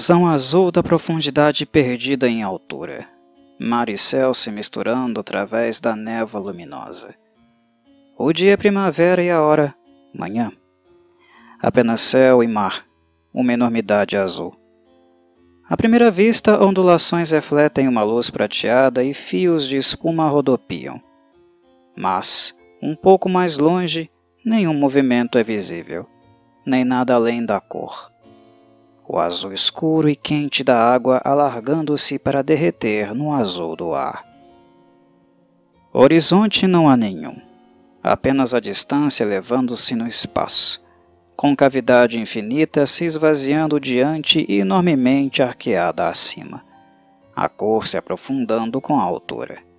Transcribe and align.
visão 0.00 0.26
azul 0.26 0.70
da 0.70 0.82
profundidade 0.82 1.66
perdida 1.66 2.26
em 2.26 2.42
altura. 2.42 3.06
Mar 3.58 3.90
e 3.90 3.98
céu 3.98 4.32
se 4.32 4.50
misturando 4.50 5.20
através 5.20 5.78
da 5.78 5.94
névoa 5.94 6.40
luminosa. 6.40 7.14
O 8.16 8.32
dia 8.32 8.52
é 8.52 8.56
primavera 8.56 9.22
e 9.22 9.30
a 9.30 9.42
hora, 9.42 9.74
manhã. 10.18 10.50
Apenas 11.60 12.00
céu 12.00 12.42
e 12.42 12.48
mar, 12.48 12.86
uma 13.30 13.52
enormidade 13.52 14.16
azul. 14.16 14.56
À 15.68 15.76
primeira 15.76 16.10
vista, 16.10 16.58
ondulações 16.64 17.30
refletem 17.30 17.86
uma 17.86 18.02
luz 18.02 18.30
prateada 18.30 19.04
e 19.04 19.12
fios 19.12 19.68
de 19.68 19.76
espuma 19.76 20.30
rodopiam. 20.30 20.98
Mas, 21.94 22.56
um 22.82 22.96
pouco 22.96 23.28
mais 23.28 23.58
longe, 23.58 24.10
nenhum 24.42 24.72
movimento 24.72 25.36
é 25.36 25.42
visível, 25.42 26.06
nem 26.64 26.86
nada 26.86 27.14
além 27.14 27.44
da 27.44 27.60
cor. 27.60 28.10
O 29.10 29.18
azul 29.18 29.52
escuro 29.52 30.08
e 30.08 30.14
quente 30.14 30.62
da 30.62 30.76
água 30.76 31.20
alargando-se 31.24 32.18
para 32.18 32.42
derreter 32.42 33.14
no 33.14 33.32
azul 33.32 33.74
do 33.74 33.94
ar. 33.94 34.24
Horizonte 35.92 36.66
não 36.68 36.88
há 36.88 36.96
nenhum, 36.96 37.36
apenas 38.02 38.54
a 38.54 38.60
distância 38.60 39.24
elevando-se 39.24 39.96
no 39.96 40.06
espaço, 40.06 40.80
com 41.34 41.56
cavidade 41.56 42.20
infinita 42.20 42.86
se 42.86 43.04
esvaziando 43.04 43.80
diante 43.80 44.46
e 44.48 44.58
enormemente 44.58 45.42
arqueada 45.42 46.06
acima, 46.06 46.62
a 47.34 47.48
cor 47.48 47.88
se 47.88 47.96
aprofundando 47.96 48.80
com 48.80 49.00
a 49.00 49.02
altura 49.02 49.70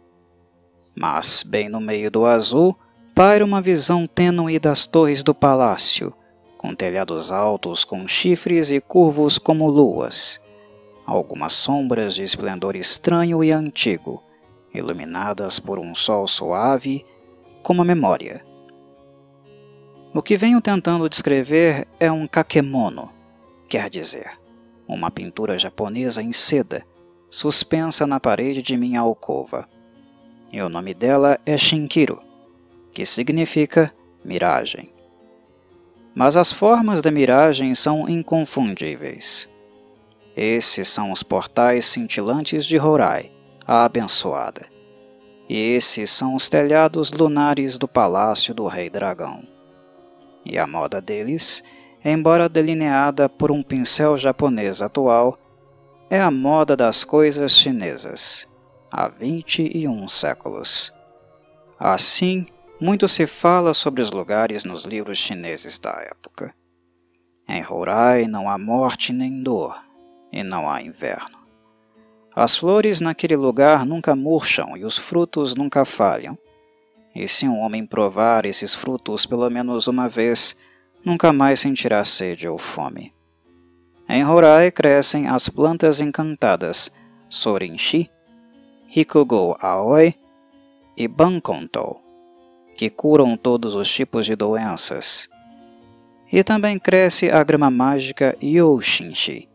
mas, 0.96 1.44
bem 1.44 1.70
no 1.70 1.80
meio 1.80 2.12
do 2.12 2.26
azul, 2.26 2.78
paira 3.16 3.46
uma 3.46 3.62
visão 3.62 4.06
tênue 4.08 4.60
das 4.60 4.86
torres 4.86 5.24
do 5.24 5.34
palácio, 5.34 6.14
com 6.62 6.76
telhados 6.76 7.32
altos 7.32 7.84
com 7.84 8.08
chifres 8.08 8.70
e 8.70 8.80
curvos 8.80 9.40
como 9.40 9.68
luas. 9.68 10.40
Algumas 11.08 11.54
sombras 11.54 12.14
de 12.14 12.22
esplendor 12.22 12.76
estranho 12.76 13.44
e 13.44 13.52
antigo, 13.52 14.22
iluminadas 14.72 15.60
por 15.60 15.80
um 15.80 15.96
sol 15.96 16.28
suave, 16.28 17.04
como 17.64 17.82
a 17.82 17.86
memória. 17.86 18.46
O 20.14 20.22
que 20.22 20.38
venho 20.38 20.62
tentando 20.62 21.10
descrever 21.10 21.88
é 22.00 22.12
um 22.12 22.28
kakemono, 22.28 23.12
quer 23.68 23.90
dizer, 23.90 24.30
uma 24.88 25.10
pintura 25.10 25.58
japonesa 25.58 26.22
em 26.22 26.32
seda, 26.32 26.86
suspensa 27.28 28.06
na 28.06 28.20
parede 28.20 28.62
de 28.62 28.78
minha 28.78 29.00
alcova 29.00 29.68
e 30.52 30.62
o 30.62 30.70
nome 30.70 30.94
dela 30.94 31.40
é 31.44 31.58
Shinkiro, 31.58 32.22
que 32.94 33.04
significa 33.04 33.92
miragem. 34.24 35.01
Mas 36.14 36.36
as 36.36 36.52
formas 36.52 37.02
da 37.02 37.10
miragem 37.10 37.74
são 37.74 38.08
inconfundíveis. 38.08 39.50
Esses 40.36 40.88
são 40.88 41.12
os 41.12 41.24
portais 41.24 41.86
cintilantes 41.86 42.66
de 42.66 42.80
Horai, 42.80 43.32
a 43.66 43.86
abençoada. 43.86 44.66
E 45.48 45.58
esses 45.58 46.10
são 46.10 46.36
os 46.36 46.50
telhados 46.50 47.12
lunares 47.12 47.78
do 47.78 47.88
palácio 47.88 48.54
do 48.54 48.68
Rei 48.68 48.90
Dragão. 48.90 49.44
E 50.46 50.58
a 50.58 50.66
moda 50.66 51.02
deles, 51.02 51.64
embora 52.04 52.50
delineada 52.50 53.28
por 53.28 53.52
um 53.52 53.62
pincel 53.62 54.18
japonês 54.18 54.82
atual, 54.82 55.38
é 56.10 56.20
a 56.20 56.32
moda 56.32 56.76
das 56.76 57.04
coisas 57.04 57.54
chinesas 57.54 58.50
há 58.92 59.08
vinte 59.08 59.72
e 59.74 59.88
um 59.88 60.08
séculos. 60.08 60.94
Assim, 61.80 62.46
muito 62.82 63.08
se 63.08 63.28
fala 63.28 63.76
sobre 63.76 64.02
os 64.02 64.10
lugares 64.10 64.66
nos 64.66 64.86
livros 64.86 65.20
chineses 65.20 65.78
da 65.78 65.92
época. 65.92 66.52
Em 67.48 67.64
Horai 67.64 68.26
não 68.26 68.50
há 68.50 68.58
morte 68.58 69.14
nem 69.14 69.44
dor, 69.44 69.80
e 70.34 70.42
não 70.42 70.68
há 70.68 70.82
inverno. 70.82 71.38
As 72.36 72.58
flores 72.58 73.00
naquele 73.00 73.36
lugar 73.36 73.86
nunca 73.86 74.16
murcham 74.16 74.76
e 74.76 74.84
os 74.84 74.98
frutos 74.98 75.54
nunca 75.54 75.86
falham. 75.86 76.36
E 77.14 77.28
se 77.28 77.48
um 77.48 77.60
homem 77.60 77.86
provar 77.86 78.48
esses 78.48 78.74
frutos 78.74 79.28
pelo 79.28 79.48
menos 79.50 79.88
uma 79.88 80.10
vez, 80.10 80.58
nunca 81.06 81.32
mais 81.32 81.60
sentirá 81.60 82.04
sede 82.04 82.48
ou 82.48 82.58
fome. 82.58 83.14
Em 84.10 84.26
Horai 84.26 84.72
crescem 84.72 85.28
as 85.28 85.48
plantas 85.50 86.02
encantadas 86.02 86.92
Sorinshi, 87.30 88.10
Hikugo 88.88 89.56
Aoi 89.62 90.16
e 90.98 91.08
Bankonto, 91.08 92.11
que 92.82 92.90
curam 92.90 93.38
todos 93.38 93.76
os 93.76 93.94
tipos 93.94 94.26
de 94.26 94.36
doenças. 94.36 95.30
E 96.34 96.44
também 96.44 96.80
cresce 96.80 97.30
a 97.30 97.44
grama 97.44 97.70
mágica 97.70 98.36
Yoshinshi, 98.42 99.48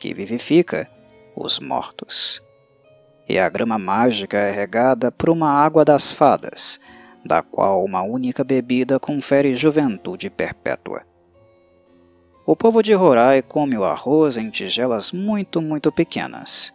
que 0.00 0.12
vivifica 0.12 0.90
os 1.36 1.60
mortos. 1.60 2.42
E 3.28 3.38
a 3.38 3.48
grama 3.48 3.78
mágica 3.78 4.36
é 4.36 4.50
regada 4.50 5.12
por 5.12 5.30
uma 5.30 5.48
água 5.48 5.84
das 5.84 6.10
fadas, 6.10 6.80
da 7.24 7.40
qual 7.40 7.84
uma 7.84 8.02
única 8.02 8.42
bebida 8.42 8.98
confere 8.98 9.54
juventude 9.54 10.28
perpétua. 10.28 11.02
O 12.44 12.56
povo 12.56 12.82
de 12.82 12.96
Horai 12.96 13.42
come 13.42 13.78
o 13.78 13.84
arroz 13.84 14.36
em 14.36 14.50
tigelas 14.50 15.12
muito, 15.12 15.62
muito 15.62 15.92
pequenas 15.92 16.74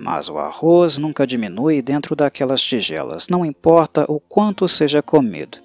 mas 0.00 0.30
o 0.30 0.38
arroz 0.38 0.96
nunca 0.96 1.26
diminui 1.26 1.82
dentro 1.82 2.16
daquelas 2.16 2.62
tigelas, 2.62 3.28
não 3.28 3.44
importa 3.44 4.06
o 4.08 4.18
quanto 4.18 4.66
seja 4.66 5.02
comido, 5.02 5.58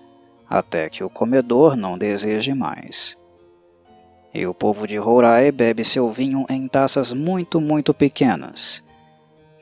até 0.50 0.90
que 0.90 1.06
o 1.06 1.10
comedor 1.10 1.78
não 1.78 1.98
deseje 1.98 2.54
mais. 2.54 3.18
E 4.34 4.46
o 4.46 4.54
povo 4.54 4.86
de 4.86 5.00
Horai 5.00 5.54
bebe 5.54 5.86
seu 5.86 6.12
vinho 6.12 6.46
em 6.50 6.68
taças 6.68 7.14
muito, 7.14 7.62
muito 7.62 7.94
pequenas. 7.94 8.84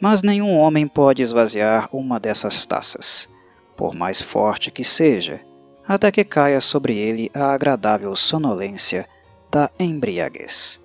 Mas 0.01 0.23
nenhum 0.23 0.57
homem 0.57 0.88
pode 0.88 1.22
esvaziar 1.22 1.88
uma 1.95 2.19
dessas 2.19 2.66
taças, 2.66 3.29
por 3.78 3.94
mais 3.94 4.23
forte 4.23 4.72
que 4.72 4.83
seja, 4.83 5.39
até 5.88 6.12
que 6.12 6.23
caia 6.23 6.59
sobre 6.59 6.97
ele 6.97 7.29
a 7.31 7.53
agradável 7.53 8.16
sonolência 8.16 9.07
da 9.51 9.69
embriaguez. 9.79 10.82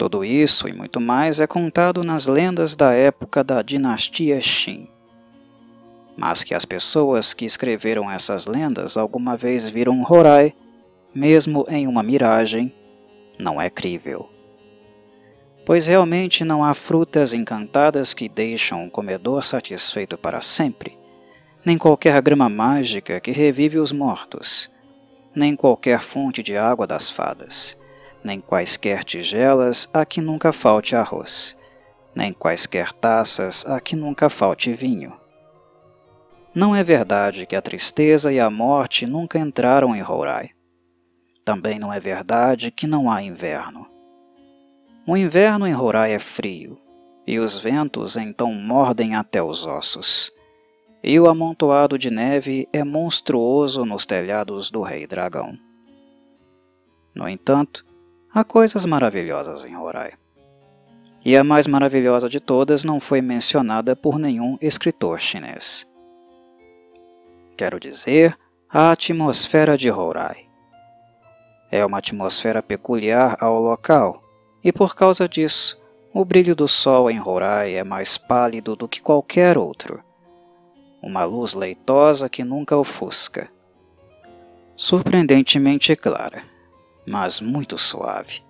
Tudo 0.00 0.24
isso 0.24 0.66
e 0.66 0.72
muito 0.72 0.98
mais 0.98 1.40
é 1.40 1.46
contado 1.46 2.02
nas 2.02 2.26
lendas 2.26 2.74
da 2.74 2.94
época 2.94 3.44
da 3.44 3.60
dinastia 3.60 4.38
Qin. 4.38 4.88
Mas 6.16 6.42
que 6.42 6.54
as 6.54 6.64
pessoas 6.64 7.34
que 7.34 7.44
escreveram 7.44 8.10
essas 8.10 8.46
lendas 8.46 8.96
alguma 8.96 9.36
vez 9.36 9.68
viram 9.68 10.02
Horai, 10.08 10.54
mesmo 11.14 11.66
em 11.68 11.86
uma 11.86 12.02
miragem, 12.02 12.72
não 13.38 13.60
é 13.60 13.68
crível. 13.68 14.26
Pois 15.66 15.86
realmente 15.86 16.46
não 16.46 16.64
há 16.64 16.72
frutas 16.72 17.34
encantadas 17.34 18.14
que 18.14 18.26
deixam 18.26 18.86
o 18.86 18.90
comedor 18.90 19.44
satisfeito 19.44 20.16
para 20.16 20.40
sempre, 20.40 20.96
nem 21.62 21.76
qualquer 21.76 22.22
grama 22.22 22.48
mágica 22.48 23.20
que 23.20 23.32
revive 23.32 23.78
os 23.78 23.92
mortos, 23.92 24.70
nem 25.36 25.54
qualquer 25.54 26.00
fonte 26.00 26.42
de 26.42 26.56
água 26.56 26.86
das 26.86 27.10
fadas 27.10 27.78
nem 28.22 28.40
quaisquer 28.40 29.04
tigelas 29.04 29.88
a 29.92 30.04
que 30.04 30.20
nunca 30.20 30.52
falte 30.52 30.94
arroz, 30.94 31.56
nem 32.14 32.32
quaisquer 32.32 32.92
taças 32.92 33.64
a 33.66 33.80
que 33.80 33.96
nunca 33.96 34.28
falte 34.28 34.72
vinho. 34.72 35.18
Não 36.54 36.74
é 36.74 36.82
verdade 36.82 37.46
que 37.46 37.54
a 37.54 37.62
tristeza 37.62 38.32
e 38.32 38.40
a 38.40 38.50
morte 38.50 39.06
nunca 39.06 39.38
entraram 39.38 39.94
em 39.94 40.02
Horai. 40.02 40.50
Também 41.44 41.78
não 41.78 41.92
é 41.92 42.00
verdade 42.00 42.70
que 42.70 42.86
não 42.86 43.10
há 43.10 43.22
inverno. 43.22 43.86
O 45.06 45.16
inverno 45.16 45.66
em 45.66 45.74
Horai 45.74 46.12
é 46.12 46.18
frio, 46.18 46.78
e 47.26 47.38
os 47.38 47.58
ventos 47.58 48.16
então 48.16 48.52
mordem 48.52 49.14
até 49.14 49.42
os 49.42 49.64
ossos. 49.64 50.32
E 51.02 51.18
o 51.18 51.28
amontoado 51.28 51.96
de 51.96 52.10
neve 52.10 52.68
é 52.72 52.84
monstruoso 52.84 53.84
nos 53.84 54.04
telhados 54.04 54.70
do 54.70 54.82
Rei 54.82 55.06
Dragão. 55.06 55.56
No 57.14 57.28
entanto, 57.28 57.84
Há 58.32 58.44
coisas 58.44 58.84
maravilhosas 58.84 59.64
em 59.64 59.76
Horai. 59.76 60.12
E 61.24 61.36
a 61.36 61.42
mais 61.42 61.66
maravilhosa 61.66 62.28
de 62.28 62.38
todas 62.38 62.84
não 62.84 63.00
foi 63.00 63.20
mencionada 63.20 63.96
por 63.96 64.20
nenhum 64.20 64.56
escritor 64.60 65.18
chinês. 65.18 65.84
Quero 67.56 67.80
dizer, 67.80 68.38
a 68.68 68.92
atmosfera 68.92 69.76
de 69.76 69.90
Horai. 69.90 70.46
É 71.72 71.84
uma 71.84 71.98
atmosfera 71.98 72.62
peculiar 72.62 73.36
ao 73.40 73.60
local, 73.60 74.22
e 74.62 74.70
por 74.72 74.94
causa 74.94 75.28
disso, 75.28 75.76
o 76.14 76.24
brilho 76.24 76.54
do 76.54 76.68
sol 76.68 77.10
em 77.10 77.20
Horai 77.20 77.74
é 77.74 77.82
mais 77.82 78.16
pálido 78.16 78.76
do 78.76 78.86
que 78.86 79.02
qualquer 79.02 79.58
outro. 79.58 80.04
Uma 81.02 81.24
luz 81.24 81.54
leitosa 81.54 82.28
que 82.28 82.44
nunca 82.44 82.76
ofusca. 82.76 83.50
Surpreendentemente 84.76 85.96
clara 85.96 86.59
mas 87.06 87.40
muito 87.40 87.76
suave. 87.78 88.42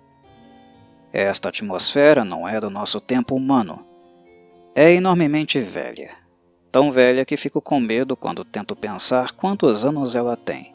Esta 1.13 1.49
atmosfera 1.49 2.23
não 2.23 2.47
é 2.47 2.59
do 2.59 2.69
nosso 2.69 3.01
tempo 3.01 3.35
humano. 3.35 3.85
É 4.73 4.93
enormemente 4.93 5.59
velha. 5.59 6.15
Tão 6.71 6.89
velha 6.89 7.25
que 7.25 7.35
fico 7.35 7.59
com 7.61 7.79
medo 7.79 8.15
quando 8.15 8.45
tento 8.45 8.75
pensar 8.75 9.31
quantos 9.31 9.83
anos 9.83 10.15
ela 10.15 10.37
tem. 10.37 10.73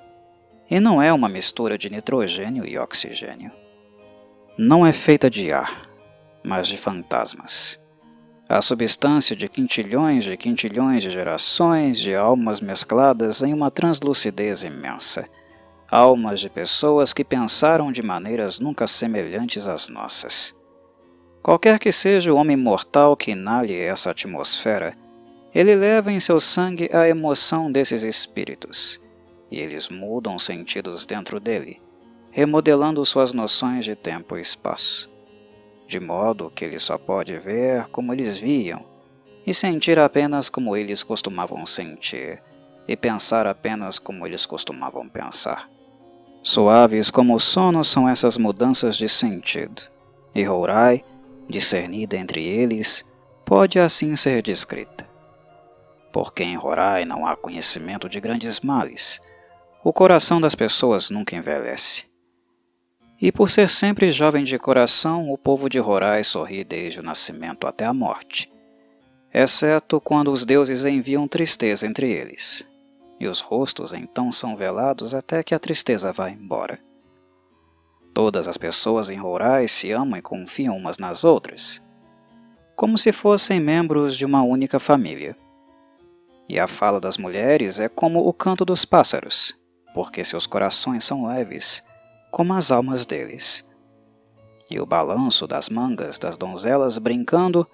E 0.70 0.78
não 0.78 1.00
é 1.00 1.12
uma 1.12 1.28
mistura 1.28 1.78
de 1.78 1.88
nitrogênio 1.88 2.66
e 2.66 2.76
oxigênio. 2.78 3.50
não 4.58 4.86
é 4.86 4.92
feita 4.92 5.28
de 5.30 5.52
ar, 5.52 5.88
mas 6.42 6.66
de 6.66 6.76
fantasmas. 6.76 7.80
A 8.48 8.62
substância 8.62 9.34
de 9.34 9.48
quintilhões 9.48 10.24
de 10.24 10.36
quintilhões 10.36 11.02
de 11.02 11.10
gerações 11.10 11.98
de 11.98 12.14
almas 12.14 12.60
mescladas 12.60 13.42
em 13.42 13.52
uma 13.52 13.70
translucidez 13.70 14.64
imensa. 14.64 15.28
Almas 15.90 16.40
de 16.40 16.50
pessoas 16.50 17.12
que 17.12 17.24
pensaram 17.24 17.92
de 17.92 18.02
maneiras 18.02 18.58
nunca 18.58 18.86
semelhantes 18.86 19.68
às 19.68 19.88
nossas. 19.88 20.54
Qualquer 21.42 21.78
que 21.78 21.92
seja 21.92 22.32
o 22.32 22.36
homem 22.36 22.56
mortal 22.56 23.16
que 23.16 23.30
inale 23.30 23.74
essa 23.74 24.10
atmosfera, 24.10 24.96
ele 25.54 25.74
leva 25.74 26.10
em 26.10 26.18
seu 26.18 26.40
sangue 26.40 26.90
a 26.92 27.08
emoção 27.08 27.70
desses 27.70 28.02
espíritos, 28.02 29.00
e 29.50 29.60
eles 29.60 29.88
mudam 29.88 30.38
sentidos 30.38 31.06
dentro 31.06 31.38
dele, 31.38 31.80
remodelando 32.30 33.04
suas 33.04 33.32
noções 33.32 33.84
de 33.84 33.94
tempo 33.94 34.36
e 34.36 34.40
espaço 34.40 35.08
de 35.86 36.00
modo 36.00 36.50
que 36.50 36.64
ele 36.64 36.78
só 36.78 36.98
pode 36.98 37.38
ver 37.38 37.86
como 37.88 38.12
eles 38.12 38.36
viam, 38.36 38.84
e 39.46 39.54
sentir 39.54 39.98
apenas 39.98 40.48
como 40.48 40.76
eles 40.76 41.02
costumavam 41.02 41.64
sentir, 41.64 42.42
e 42.88 42.96
pensar 42.96 43.46
apenas 43.46 43.98
como 43.98 44.26
eles 44.26 44.44
costumavam 44.44 45.08
pensar. 45.08 45.70
Suaves 46.48 47.10
como 47.10 47.34
o 47.34 47.40
sono 47.40 47.82
são 47.82 48.08
essas 48.08 48.38
mudanças 48.38 48.96
de 48.96 49.08
sentido, 49.08 49.82
e 50.32 50.46
Horai, 50.46 51.04
discernida 51.48 52.16
entre 52.16 52.40
eles, 52.44 53.04
pode 53.44 53.80
assim 53.80 54.14
ser 54.14 54.42
descrita. 54.42 55.08
Porque 56.12 56.44
em 56.44 56.56
Horai 56.56 57.04
não 57.04 57.26
há 57.26 57.34
conhecimento 57.34 58.08
de 58.08 58.20
grandes 58.20 58.60
males, 58.60 59.20
o 59.82 59.92
coração 59.92 60.40
das 60.40 60.54
pessoas 60.54 61.10
nunca 61.10 61.34
envelhece 61.34 62.06
e 63.20 63.32
por 63.32 63.50
ser 63.50 63.68
sempre 63.68 64.12
jovem 64.12 64.44
de 64.44 64.58
coração, 64.58 65.32
o 65.32 65.38
povo 65.38 65.68
de 65.68 65.80
Horai 65.80 66.22
sorri 66.22 66.62
desde 66.62 67.00
o 67.00 67.02
nascimento 67.02 67.66
até 67.66 67.86
a 67.86 67.94
morte, 67.94 68.52
exceto 69.32 70.00
quando 70.00 70.30
os 70.30 70.44
deuses 70.44 70.84
enviam 70.84 71.26
tristeza 71.26 71.86
entre 71.86 72.12
eles, 72.12 72.68
e 73.18 73.26
os 73.26 73.40
rostos 73.40 73.92
então 73.92 74.30
são 74.30 74.56
velados 74.56 75.14
até 75.14 75.42
que 75.42 75.54
a 75.54 75.58
tristeza 75.58 76.12
vá 76.12 76.30
embora. 76.30 76.78
Todas 78.12 78.48
as 78.48 78.56
pessoas 78.56 79.10
em 79.10 79.20
Horai 79.20 79.68
se 79.68 79.90
amam 79.90 80.18
e 80.18 80.22
confiam 80.22 80.76
umas 80.76 80.98
nas 80.98 81.24
outras, 81.24 81.82
como 82.74 82.96
se 82.96 83.12
fossem 83.12 83.60
membros 83.60 84.16
de 84.16 84.24
uma 84.24 84.42
única 84.42 84.78
família. 84.78 85.36
E 86.48 86.58
a 86.58 86.68
fala 86.68 87.00
das 87.00 87.18
mulheres 87.18 87.80
é 87.80 87.88
como 87.88 88.26
o 88.26 88.32
canto 88.32 88.64
dos 88.64 88.84
pássaros, 88.84 89.54
porque 89.92 90.22
seus 90.24 90.46
corações 90.46 91.04
são 91.04 91.26
leves 91.26 91.82
como 92.30 92.52
as 92.52 92.70
almas 92.70 93.06
deles. 93.06 93.66
E 94.70 94.78
o 94.78 94.86
balanço 94.86 95.46
das 95.46 95.68
mangas 95.68 96.18
das 96.18 96.36
donzelas 96.36 96.98
brincando 96.98 97.66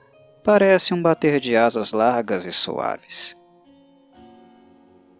parece 0.44 0.94
um 0.94 1.02
bater 1.02 1.40
de 1.40 1.56
asas 1.56 1.92
largas 1.92 2.46
e 2.46 2.52
suaves. 2.52 3.34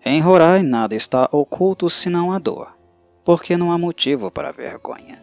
Em 0.05 0.21
Rorai 0.21 0.63
nada 0.63 0.95
está 0.95 1.29
oculto 1.31 1.89
senão 1.89 2.33
a 2.33 2.39
dor, 2.39 2.77
porque 3.25 3.57
não 3.57 3.71
há 3.71 3.79
motivo 3.79 4.31
para 4.31 4.53
vergonha. 4.53 5.21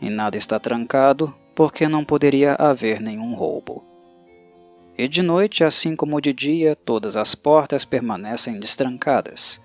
E 0.00 0.08
nada 0.08 0.36
está 0.36 0.58
trancado, 0.58 1.34
porque 1.54 1.86
não 1.86 2.04
poderia 2.04 2.54
haver 2.54 3.00
nenhum 3.00 3.34
roubo. 3.34 3.84
E 4.96 5.08
de 5.08 5.22
noite, 5.22 5.64
assim 5.64 5.94
como 5.96 6.20
de 6.20 6.32
dia, 6.32 6.74
todas 6.74 7.16
as 7.16 7.34
portas 7.34 7.84
permanecem 7.84 8.58
destrancadas, 8.58 9.60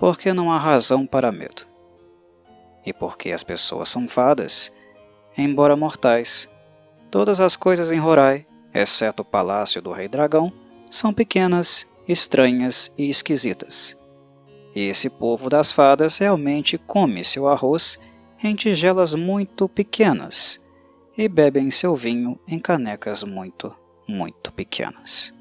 porque 0.00 0.32
não 0.32 0.50
há 0.50 0.58
razão 0.58 1.06
para 1.06 1.30
medo 1.30 1.74
e 2.84 2.92
porque 2.92 3.32
as 3.32 3.42
pessoas 3.42 3.88
são 3.88 4.06
fadas, 4.06 4.72
embora 5.36 5.76
mortais. 5.76 6.48
Todas 7.10 7.40
as 7.40 7.56
coisas 7.56 7.92
em 7.92 8.00
Horai, 8.00 8.46
exceto 8.72 9.22
o 9.22 9.24
palácio 9.24 9.80
do 9.80 9.92
Rei 9.92 10.08
Dragão, 10.08 10.52
são 10.90 11.12
pequenas, 11.12 11.86
estranhas 12.06 12.92
e 12.96 13.08
esquisitas. 13.08 13.96
Esse 14.74 15.08
povo 15.08 15.48
das 15.48 15.70
fadas 15.70 16.18
realmente 16.18 16.76
come 16.76 17.22
seu 17.24 17.48
arroz 17.48 17.98
em 18.42 18.54
tigelas 18.54 19.14
muito 19.14 19.68
pequenas 19.68 20.60
e 21.16 21.28
bebem 21.28 21.70
seu 21.70 21.94
vinho 21.94 22.38
em 22.46 22.58
canecas 22.58 23.22
muito, 23.22 23.74
muito 24.06 24.52
pequenas. 24.52 25.32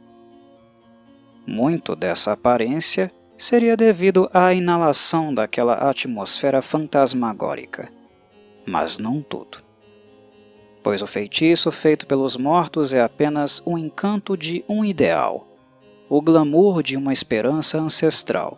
Muito 1.46 1.96
dessa 1.96 2.32
aparência 2.32 3.12
seria 3.38 3.76
devido 3.76 4.30
à 4.34 4.54
inalação 4.54 5.34
daquela 5.34 5.90
atmosfera 5.90 6.62
fantasmagórica. 6.62 7.92
Mas 8.66 8.98
não 8.98 9.22
tudo. 9.22 9.58
Pois 10.82 11.02
o 11.02 11.08
feitiço 11.08 11.72
feito 11.72 12.06
pelos 12.06 12.38
mortos 12.38 12.94
é 12.94 13.02
apenas 13.02 13.62
o 13.66 13.78
encanto 13.78 14.38
de 14.38 14.64
um 14.70 14.86
ideal, 14.86 15.48
o 16.16 16.22
glamour 16.22 16.84
de 16.84 16.98
uma 16.98 17.14
esperança 17.14 17.80
ancestral. 17.80 18.58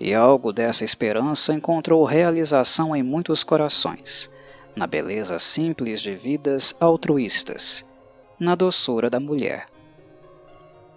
E 0.00 0.14
algo 0.14 0.52
dessa 0.52 0.84
esperança 0.84 1.52
encontrou 1.54 2.04
realização 2.04 2.94
em 2.96 3.02
muitos 3.02 3.44
corações, 3.44 4.30
na 4.74 4.86
beleza 4.86 5.38
simples 5.38 6.00
de 6.00 6.14
vidas 6.14 6.74
altruístas, 6.80 7.86
na 8.38 8.54
doçura 8.54 9.08
da 9.08 9.20
mulher 9.20 9.72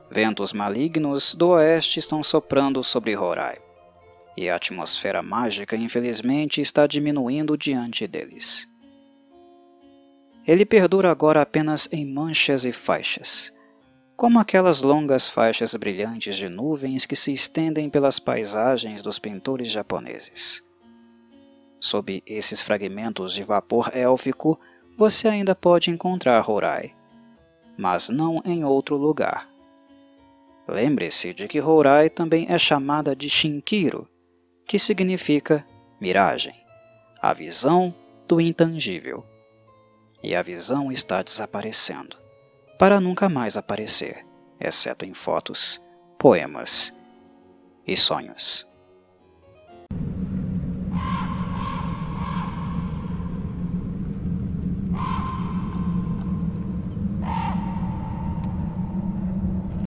Ventos 0.09 0.53
malignos 0.53 1.33
do 1.33 1.49
oeste 1.49 1.99
estão 1.99 2.21
soprando 2.21 2.83
sobre 2.83 3.17
Horai, 3.17 3.57
e 4.37 4.49
a 4.49 4.55
atmosfera 4.55 5.21
mágica, 5.21 5.75
infelizmente, 5.75 6.61
está 6.61 6.85
diminuindo 6.85 7.57
diante 7.57 8.05
deles. 8.05 8.67
Ele 10.47 10.65
perdura 10.65 11.09
agora 11.09 11.41
apenas 11.41 11.89
em 11.91 12.05
manchas 12.05 12.65
e 12.65 12.71
faixas, 12.71 13.51
como 14.15 14.39
aquelas 14.39 14.81
longas 14.81 15.29
faixas 15.29 15.75
brilhantes 15.75 16.37
de 16.37 16.47
nuvens 16.47 17.05
que 17.05 17.15
se 17.15 17.31
estendem 17.31 17.89
pelas 17.89 18.19
paisagens 18.19 19.01
dos 19.01 19.19
pintores 19.19 19.69
japoneses. 19.69 20.63
Sob 21.79 22.23
esses 22.25 22.61
fragmentos 22.61 23.33
de 23.33 23.43
vapor 23.43 23.91
élfico, 23.93 24.59
você 24.97 25.27
ainda 25.27 25.53
pode 25.53 25.91
encontrar 25.91 26.49
Horai, 26.49 26.93
mas 27.77 28.09
não 28.09 28.41
em 28.45 28.63
outro 28.63 28.95
lugar 28.95 29.55
Lembre-se 30.67 31.31
de 31.31 31.47
que 31.47 31.61
Horai 31.61 32.09
também 32.09 32.47
é 32.49 32.57
chamada 32.57 33.15
de 33.15 33.29
Shinkiro, 33.29 34.09
que 34.65 34.79
significa 34.79 35.63
miragem, 36.01 36.55
a 37.21 37.33
visão 37.33 37.93
do 38.27 38.41
intangível. 38.41 39.23
E 40.23 40.35
a 40.35 40.41
visão 40.41 40.91
está 40.91 41.21
desaparecendo, 41.21 42.17
para 42.77 42.99
nunca 42.99 43.29
mais 43.29 43.57
aparecer, 43.57 44.25
exceto 44.59 45.05
em 45.05 45.13
fotos, 45.13 45.81
poemas 46.17 46.93
e 47.85 47.95
sonhos. 47.95 48.67